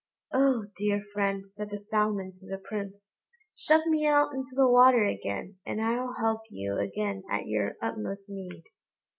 [0.33, 3.17] "Oh, dear friend," said the Salmon to the Prince;
[3.55, 8.27] "shove me out into the water again, and I'll help you again at your utmost
[8.27, 8.63] need."